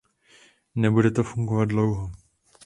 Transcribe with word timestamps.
Nebude 0.75 1.11
to 1.11 1.23
fungovat 1.23 1.65
dlouho. 1.69 2.11